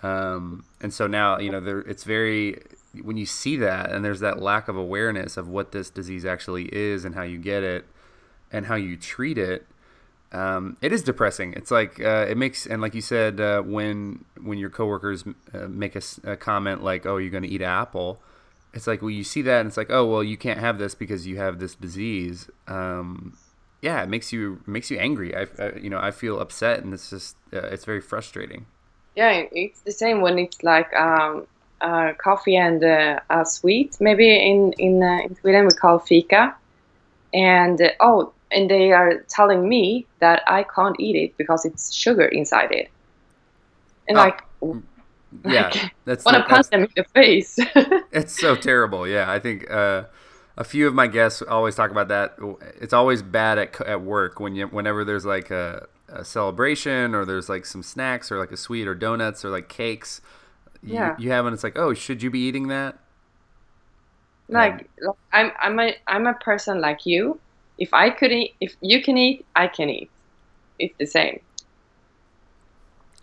[0.04, 2.62] Um, and so now, you know, there, it's very,
[3.02, 6.66] when you see that and there's that lack of awareness of what this disease actually
[6.74, 7.86] is and how you get it
[8.52, 9.66] and how you treat it,
[10.32, 11.54] um, it is depressing.
[11.54, 15.68] It's like uh, it makes, and like you said, uh, when when your coworkers uh,
[15.70, 18.22] make a, a, comment like, "Oh, you're going to eat apple,"
[18.74, 20.96] it's like well you see that and it's like oh well you can't have this
[20.96, 22.50] because you have this disease.
[22.68, 23.38] Um,
[23.82, 25.36] yeah it makes you makes you angry.
[25.36, 28.66] I, I, you know i feel upset and it's just uh, it's very frustrating.
[29.16, 31.48] Yeah it's the same when it's like um,
[31.82, 36.56] uh, coffee and uh, a sweet maybe in in, uh, in sweden we call fika.
[37.34, 41.94] And uh, oh and they are telling me that i can't eat it because it's
[41.94, 42.90] sugar inside it.
[44.08, 44.22] And oh.
[44.22, 44.42] like
[45.46, 47.58] yeah, that's want to punch them in the face.
[48.12, 49.08] it's so terrible.
[49.08, 50.04] Yeah, I think uh,
[50.58, 52.38] a few of my guests always talk about that.
[52.80, 57.26] It's always bad at at work when you whenever there's like a, a celebration or
[57.26, 60.22] there's like some snacks or like a sweet or donuts or like cakes.
[60.82, 61.16] Yeah.
[61.18, 62.98] You, you have and it's like, oh, should you be eating that?
[64.50, 67.40] Like, um, I'm I'm a I'm a person like you.
[67.78, 70.10] If I could eat, if you can eat, I can eat.
[70.80, 71.42] It's the same.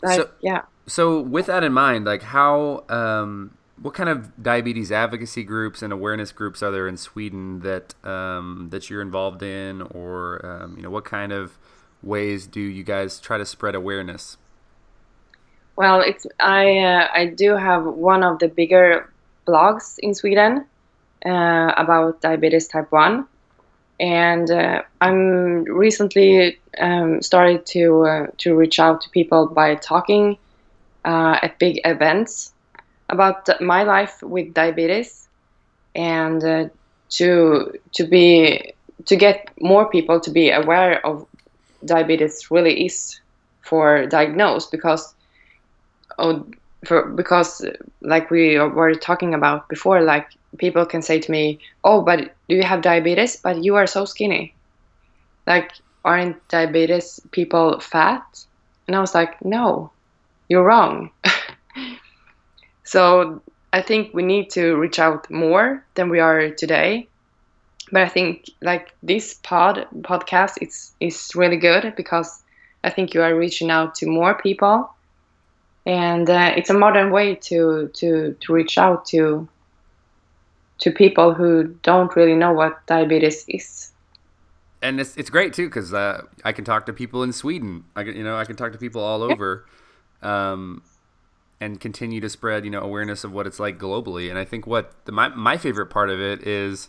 [0.02, 0.62] Like, so, yeah.
[0.87, 5.92] so with that in mind, like how um, what kind of diabetes advocacy groups and
[5.92, 10.83] awareness groups are there in Sweden that um, that you're involved in, or um, you
[10.83, 11.59] know what kind of
[12.02, 14.37] ways do you guys try to spread awareness?
[15.76, 19.12] Well, it's I uh, I do have one of the bigger
[19.46, 20.66] blogs in Sweden
[21.26, 23.26] uh, about diabetes type one,
[24.00, 30.37] and uh, I'm recently um, started to uh, to reach out to people by talking
[31.04, 32.52] uh, at big events
[33.09, 35.28] about my life with diabetes
[35.94, 36.68] and uh,
[37.11, 38.72] to to be
[39.07, 41.26] to get more people to be aware of
[41.85, 43.20] diabetes really is
[43.61, 45.14] for diagnosed because
[46.18, 46.46] oh,
[46.85, 47.64] for because
[48.01, 52.57] like we were talking about before like people can say to me oh but do
[52.57, 54.55] you have diabetes but you are so skinny
[55.47, 55.73] like
[56.05, 58.44] aren't diabetes people fat
[58.87, 59.90] and i was like no
[60.49, 61.11] you're wrong.
[62.85, 63.42] so
[63.73, 67.09] I think we need to reach out more than we are today.
[67.90, 72.42] But I think like this pod podcast is is really good because
[72.83, 74.93] I think you are reaching out to more people,
[75.87, 79.49] and uh, it's a modern way to to to reach out to
[80.79, 83.92] to people who don't really know what diabetes is.
[84.83, 87.85] And it's it's great too because uh, I can talk to people in Sweden.
[87.97, 89.66] I can, you know I can talk to people all over,
[90.23, 90.83] um,
[91.61, 94.29] and continue to spread you know awareness of what it's like globally.
[94.31, 96.88] And I think what the, my my favorite part of it is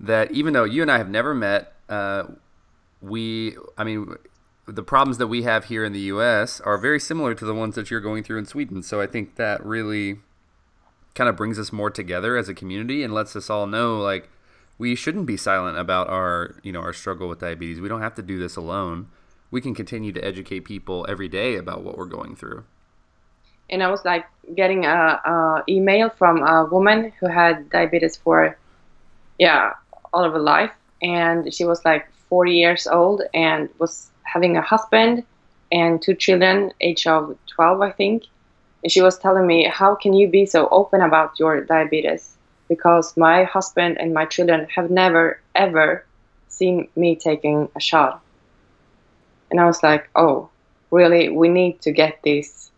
[0.00, 2.24] that even though you and I have never met, uh,
[3.00, 4.16] we I mean
[4.66, 6.60] the problems that we have here in the U.S.
[6.60, 8.82] are very similar to the ones that you're going through in Sweden.
[8.82, 10.20] So I think that really
[11.14, 14.30] kind of brings us more together as a community and lets us all know like
[14.78, 17.80] we shouldn't be silent about our you know our struggle with diabetes.
[17.80, 19.08] We don't have to do this alone.
[19.50, 22.64] We can continue to educate people every day about what we're going through.
[23.68, 28.56] And I was like getting a, a email from a woman who had diabetes for
[29.38, 29.72] yeah
[30.12, 30.72] all of her life,
[31.02, 35.24] and she was like 40 years old and was having a husband
[35.70, 38.24] and two children, age of 12, I think.
[38.82, 42.36] And she was telling me, How can you be so open about your diabetes?
[42.68, 46.04] Because my husband and my children have never, ever
[46.48, 48.22] seen me taking a shot.
[49.50, 50.48] And I was like, Oh,
[50.90, 51.28] really?
[51.28, 52.70] We need to get this.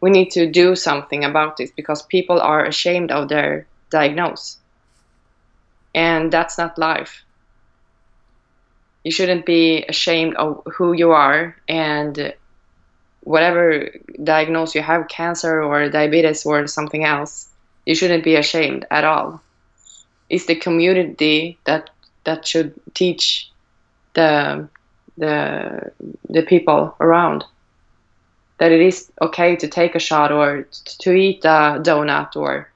[0.00, 4.58] We need to do something about this because people are ashamed of their diagnosis.
[5.94, 7.25] And that's not life
[9.06, 12.34] you shouldn't be ashamed of who you are and
[13.20, 13.88] whatever
[14.24, 17.48] diagnosis you have cancer or diabetes or something else
[17.84, 19.40] you shouldn't be ashamed at all.
[20.28, 21.90] It's the community that
[22.24, 23.48] that should teach
[24.14, 24.68] the
[25.16, 25.92] the
[26.28, 27.44] the people around
[28.58, 30.66] that it is okay to take a shot or
[31.02, 32.68] to eat a donut or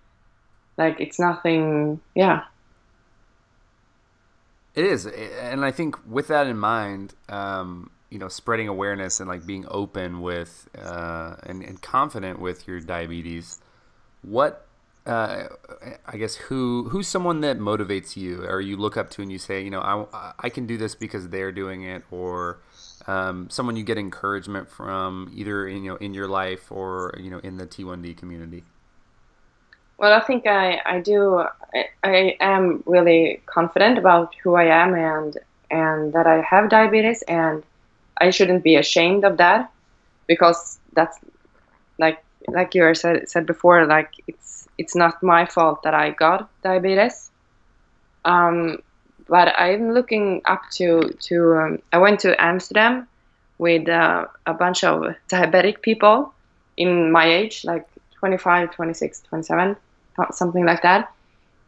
[0.79, 2.45] like it's nothing yeah
[4.75, 9.29] it is, and I think with that in mind, um, you know, spreading awareness and
[9.29, 13.61] like being open with uh, and, and confident with your diabetes.
[14.23, 14.67] What
[15.07, 15.45] uh,
[16.07, 19.39] I guess who who's someone that motivates you, or you look up to, and you
[19.39, 19.81] say, you know,
[20.13, 22.59] I I can do this because they're doing it, or
[23.07, 27.31] um, someone you get encouragement from, either in, you know in your life or you
[27.31, 28.65] know in the T1D community.
[30.01, 31.45] Well, I think I, I do.
[31.75, 35.39] I, I am really confident about who I am and
[35.71, 37.63] and that I have diabetes, and
[38.21, 39.71] I shouldn't be ashamed of that
[40.27, 41.19] because that's
[41.99, 43.87] like like you said said before.
[43.87, 47.31] Like it's it's not my fault that I got diabetes.
[48.25, 48.79] Um,
[49.29, 51.57] but I'm looking up to to.
[51.57, 53.09] Um, I went to Amsterdam
[53.59, 56.35] with uh, a bunch of diabetic people
[56.77, 57.87] in my age, like
[58.19, 59.77] 25, 26, 27
[60.33, 61.13] something like that.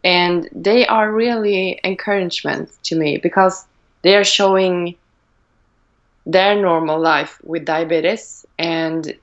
[0.05, 3.65] And they are really encouragement to me because
[4.03, 4.97] they are showing
[6.27, 9.15] their normal life with diabetes and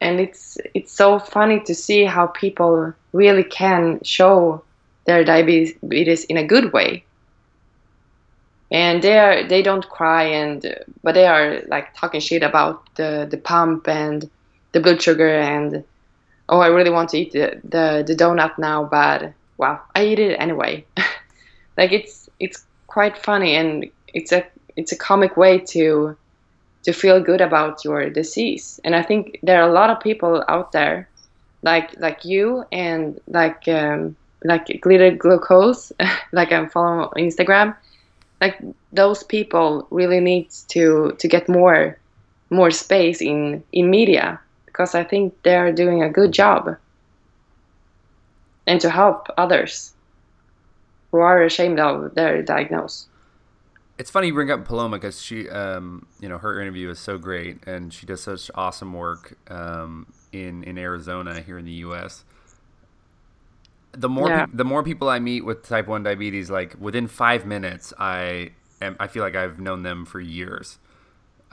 [0.00, 4.62] and it's it's so funny to see how people really can show
[5.06, 7.04] their diabetes in a good way
[8.70, 13.26] and they are they don't cry and but they are like talking shit about the
[13.30, 14.30] the pump and
[14.72, 15.84] the blood sugar and
[16.48, 20.18] oh, I really want to eat the, the, the donut now, but well, I eat
[20.18, 20.84] it anyway.
[21.76, 24.44] like it's it's quite funny and it's a
[24.76, 26.16] it's a comic way to
[26.84, 28.80] to feel good about your disease.
[28.84, 31.08] And I think there are a lot of people out there
[31.62, 35.92] like like you and like um, like glitter glucose,
[36.32, 37.74] like I'm following on Instagram.
[38.40, 38.60] Like
[38.92, 41.98] those people really need to to get more
[42.50, 44.40] more space in in media
[44.74, 46.76] because I think they're doing a good job
[48.66, 49.92] and to help others
[51.12, 53.06] who are ashamed of their diagnosis.
[53.98, 57.18] It's funny you bring up Paloma because she, um, you know, her interview is so
[57.18, 62.24] great and she does such awesome work um, in in Arizona here in the U.S.
[63.92, 64.46] The more yeah.
[64.46, 68.50] pe- the more people I meet with type one diabetes, like within five minutes, I
[68.82, 70.78] am I feel like I've known them for years.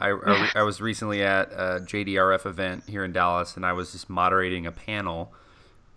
[0.02, 3.92] I, I, I, was recently at a JDRF event here in Dallas, and I was
[3.92, 5.32] just moderating a panel,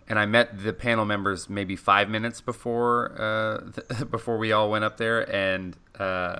[0.07, 4.69] and I met the panel members maybe five minutes before uh, th- before we all
[4.69, 6.39] went up there, and uh,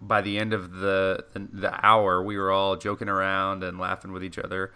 [0.00, 4.12] by the end of the, the, the hour, we were all joking around and laughing
[4.12, 4.72] with each other,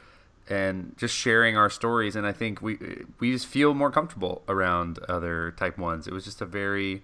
[0.49, 2.17] and just sharing our stories.
[2.17, 2.79] And I think we
[3.19, 6.07] we just feel more comfortable around other type ones.
[6.07, 7.03] It was just a very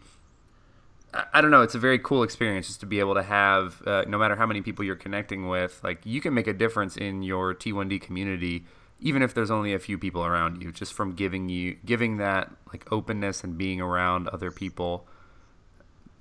[1.33, 1.63] I don't know.
[1.63, 4.47] It's a very cool experience just to be able to have, uh, no matter how
[4.47, 8.65] many people you're connecting with, like you can make a difference in your T1D community,
[9.01, 10.73] even if there's only a few people around you.
[10.73, 15.07] Just from giving you, giving that like openness and being around other people,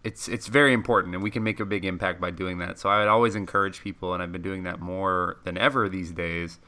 [0.03, 2.77] it's it's very important, and we can make a big impact by doing that.
[2.77, 6.11] So I would always encourage people, and I've been doing that more than ever these
[6.11, 6.59] days,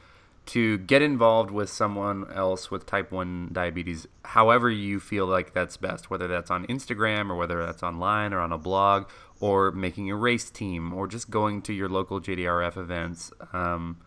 [0.48, 5.76] to get involved with someone else with type 1 diabetes however you feel like that's
[5.76, 9.08] best whether that's on instagram or whether that's online or on a blog
[9.40, 13.98] or making a race team or just going to your local jdrf events um,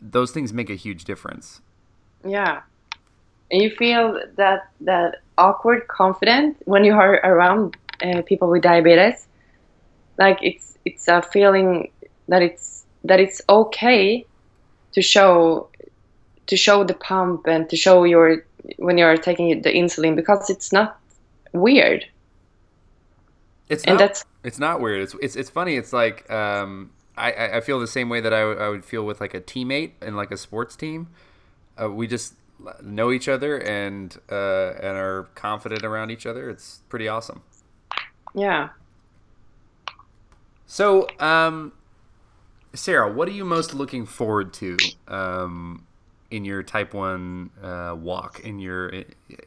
[0.00, 1.60] those things make a huge difference.
[2.24, 2.62] Yeah.
[3.50, 9.26] And you feel that that awkward confident when you are around uh, people with diabetes?
[10.18, 11.90] Like it's it's a feeling
[12.28, 14.26] that it's that it's okay
[14.96, 15.68] to show
[16.46, 18.44] to show the pump and to show your
[18.78, 20.98] when you're taking the insulin because it's not
[21.52, 22.06] weird.
[23.68, 25.02] It's and not, that's it's not weird.
[25.02, 25.76] It's it's it's funny.
[25.76, 29.20] It's like um, I I feel the same way that I, I would feel with
[29.20, 31.08] like a teammate in like a sports team.
[31.78, 32.32] Uh, we just
[32.82, 36.48] know each other and uh, and are confident around each other.
[36.48, 37.42] It's pretty awesome.
[38.34, 38.70] Yeah.
[40.66, 41.72] So, um,
[42.76, 44.76] Sarah, what are you most looking forward to
[45.08, 45.86] um,
[46.30, 48.92] in your type one uh, walk in your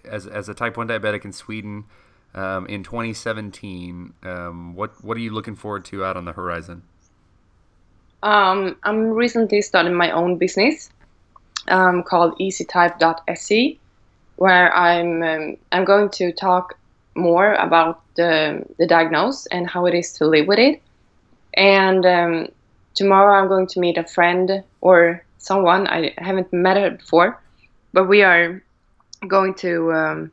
[0.03, 1.85] as as a type one diabetic in Sweden
[2.33, 4.13] um, in 2017?
[4.23, 6.81] Um, what what are you looking forward to out on the horizon?
[8.23, 10.89] Um, I'm recently starting my own business
[11.69, 13.79] um, called easytype.se,
[14.37, 16.77] where I'm um, I'm going to talk
[17.15, 20.81] more about the the diagnosis and how it is to live with it,
[21.53, 22.05] and
[22.99, 25.87] tomorrow I'm going to meet a friend or someone.
[25.87, 27.41] I haven't met her before,
[27.93, 28.61] but we are
[29.25, 30.31] going to um,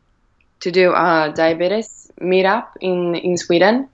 [0.60, 3.88] to do a diabetes meetup in in Sweden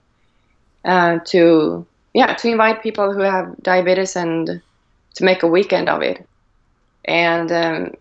[0.83, 4.61] uh, to yeah to invite people who have diabetes and
[5.17, 6.25] to make a weekend of it.
[7.05, 7.91] And um,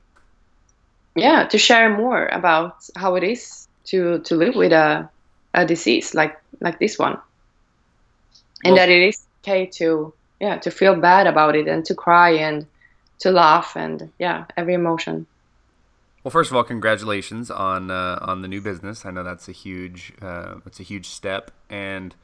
[1.14, 5.10] yeah to share more about how it is to to live with a
[5.52, 7.18] a disease like like this one.
[8.64, 11.94] And well, that it is okay to yeah to feel bad about it and to
[11.94, 12.66] cry and
[13.20, 15.26] to laugh and yeah every emotion.
[16.24, 19.06] Well first of all congratulations on uh, on the new business.
[19.06, 21.52] I know that's a huge uh, it's a huge step.
[21.70, 22.14] And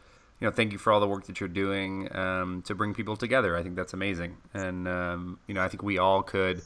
[0.40, 3.16] you know thank you for all the work that you're doing um, to bring people
[3.16, 3.56] together.
[3.56, 4.36] I think that's amazing.
[4.52, 6.60] And um, you know i think we all could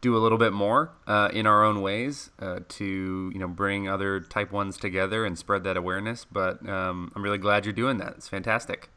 [0.00, 2.84] do a little bit more uh, in our own ways uh, to
[3.32, 6.26] you know bring other type ones together and spread that awareness.
[6.30, 8.12] But um, i'm really glad you're doing that.
[8.18, 8.90] It's fantastic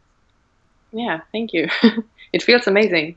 [0.92, 1.68] yeah, thank you.
[2.34, 3.16] it feels amazing.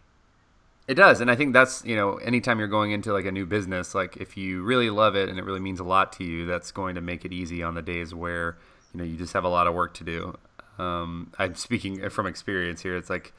[0.87, 3.47] It does, and I think that's you know, anytime you're going into like a new
[3.47, 6.45] business, like if you really love it and it really means a lot to you,
[6.45, 8.59] that's going to make it easy on the days where
[8.93, 10.37] you know you just have a lot of work to do.
[10.79, 12.97] Um, I'm speaking from experience here.
[12.97, 13.33] It's like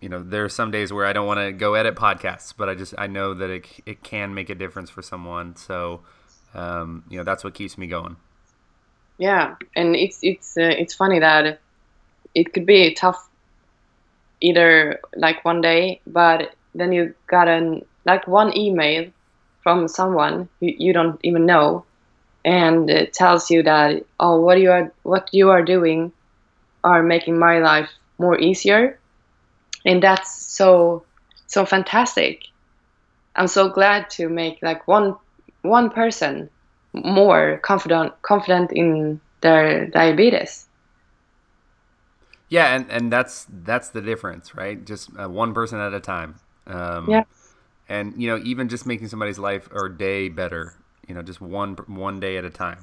[0.00, 2.68] you know there are some days where I don't want to go edit podcasts, but
[2.68, 5.54] I just I know that it it can make a difference for someone.
[5.54, 6.00] So
[6.52, 8.16] um, you know that's what keeps me going.
[9.18, 11.60] Yeah, and it's it's uh, it's funny that
[12.34, 13.29] it could be a tough
[14.40, 19.10] either like one day, but then you got an like one email
[19.62, 21.84] from someone you, you don't even know,
[22.44, 26.12] and it tells you that oh what you are what you are doing
[26.82, 28.98] are making my life more easier,
[29.84, 31.04] and that's so
[31.46, 32.44] so fantastic.
[33.36, 35.16] I'm so glad to make like one
[35.62, 36.50] one person
[36.92, 40.66] more confident confident in their diabetes.
[42.50, 44.84] Yeah, and, and that's that's the difference, right?
[44.84, 46.34] Just uh, one person at a time.
[46.66, 47.22] Um, yeah.
[47.88, 50.74] And you know, even just making somebody's life or day better,
[51.08, 52.80] you know, just one one day at a time.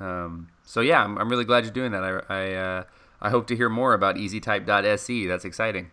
[0.00, 2.02] Um, so yeah, I'm, I'm really glad you're doing that.
[2.02, 2.84] I I, uh,
[3.20, 5.26] I hope to hear more about EasyType.se.
[5.26, 5.90] That's exciting.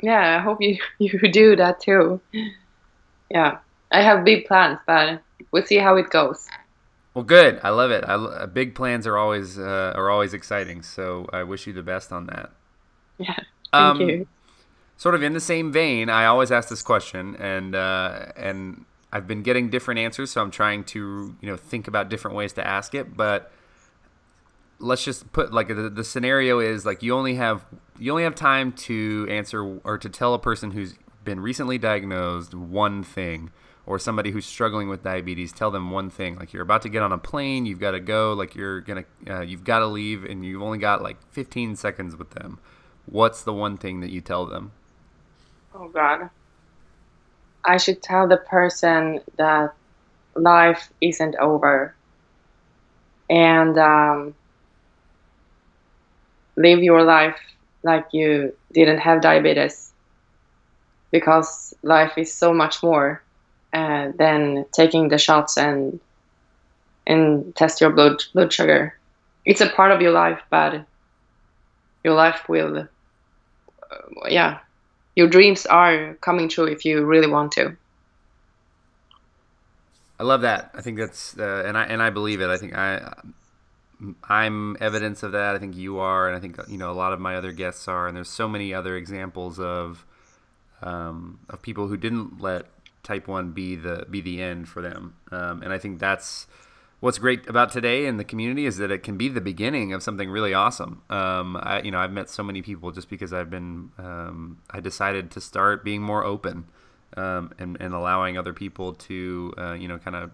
[0.00, 2.20] Yeah, I hope you you do that too.
[3.30, 3.58] Yeah,
[3.90, 5.20] I have big plans, but
[5.50, 6.48] we'll see how it goes.
[7.14, 7.60] Well, good.
[7.62, 8.04] I love it.
[8.04, 10.82] I, uh, big plans are always uh, are always exciting.
[10.82, 12.50] So I wish you the best on that.
[13.18, 13.34] Yeah.
[13.72, 14.28] Thank um, you.
[14.96, 19.26] Sort of in the same vein, I always ask this question, and uh, and I've
[19.26, 22.66] been getting different answers, so I'm trying to you know think about different ways to
[22.66, 23.16] ask it.
[23.16, 23.50] But
[24.78, 27.64] let's just put like the, the scenario is like you only have
[27.98, 30.94] you only have time to answer or to tell a person who's
[31.24, 33.50] been recently diagnosed one thing
[33.84, 36.36] or somebody who's struggling with diabetes, tell them one thing.
[36.36, 39.04] Like you're about to get on a plane, you've got to go, like you're gonna,
[39.28, 42.58] uh, you've got to leave, and you've only got like 15 seconds with them.
[43.06, 44.72] What's the one thing that you tell them?
[45.74, 46.30] Oh God,
[47.64, 49.74] I should tell the person that
[50.36, 51.94] life isn't over,
[53.28, 54.34] and um,
[56.56, 57.38] live your life
[57.82, 59.92] like you didn't have diabetes,
[61.10, 63.21] because life is so much more
[63.72, 66.00] uh, than taking the shots and
[67.06, 68.94] and test your blood blood sugar.
[69.44, 70.84] It's a part of your life, but
[72.04, 74.60] your life will, uh, yeah,
[75.16, 77.76] your dreams are coming true if you really want to.
[80.20, 80.70] I love that.
[80.74, 82.48] I think that's uh, and I and I believe it.
[82.48, 83.14] I think I
[84.28, 85.54] I'm evidence of that.
[85.54, 87.88] I think you are, and I think you know a lot of my other guests
[87.88, 88.06] are.
[88.06, 90.04] And there's so many other examples of
[90.80, 92.66] um, of people who didn't let
[93.02, 95.16] type one be the be the end for them.
[95.30, 96.46] Um, and I think that's
[97.00, 100.02] what's great about today in the community is that it can be the beginning of
[100.02, 101.02] something really awesome.
[101.10, 104.80] Um, I, you know, I've met so many people just because I've been um, I
[104.80, 106.66] decided to start being more open
[107.16, 110.30] um, and and allowing other people to uh, you know kind of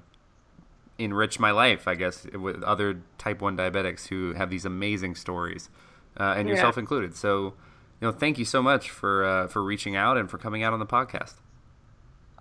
[0.99, 5.71] enrich my life, I guess, with other type one diabetics who have these amazing stories,
[6.19, 7.17] uh, and yourself included.
[7.17, 7.55] So,
[8.01, 10.73] you know, thank you so much for uh, for reaching out and for coming out
[10.73, 11.35] on the podcast.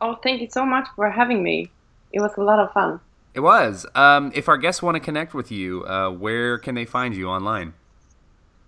[0.01, 1.71] Oh, thank you so much for having me.
[2.11, 2.99] It was a lot of fun.
[3.33, 3.85] It was.
[3.95, 7.29] Um, if our guests want to connect with you, uh, where can they find you
[7.29, 7.73] online?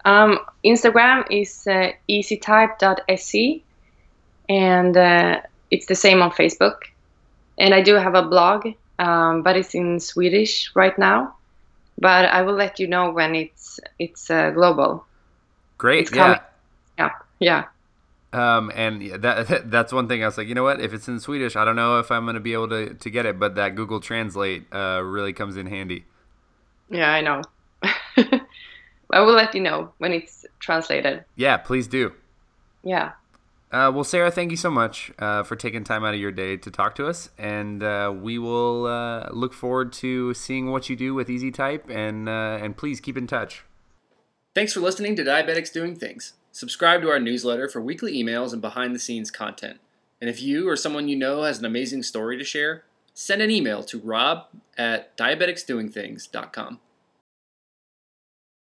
[0.06, 3.64] Um, Instagram is uh, easytype.se,
[4.48, 6.78] and uh, it's the same on Facebook.
[7.58, 8.68] And I do have a blog,
[9.00, 11.36] um, but it's in Swedish right now.
[11.98, 15.06] But I will let you know when it's it's uh, global.
[15.78, 16.08] Great.
[16.08, 16.40] It's yeah.
[16.98, 17.12] Yeah.
[17.40, 17.64] Yeah.
[18.32, 20.82] Um, and that that's one thing I was like, you know what?
[20.82, 23.10] If it's in Swedish, I don't know if I'm going to be able to, to
[23.10, 26.06] get it, but that Google Translate uh, really comes in handy.
[26.90, 27.42] Yeah, I know.
[29.12, 31.26] I will let you know when it's translated.
[31.36, 32.14] Yeah, please do.
[32.84, 33.14] Yeah.
[33.72, 36.58] Uh, well, Sarah, thank you so much uh, for taking time out of your day
[36.58, 40.96] to talk to us, and uh, we will uh, look forward to seeing what you
[40.96, 43.64] do with Easy Type, and uh, and please keep in touch.
[44.56, 46.34] Thanks for listening to Diabetics Doing Things.
[46.52, 49.80] Subscribe to our newsletter for weekly emails and behind the scenes content.
[50.20, 52.84] And if you or someone you know has an amazing story to share,
[53.14, 54.48] send an email to rob
[54.78, 56.80] at diabeticsdoingthings.com.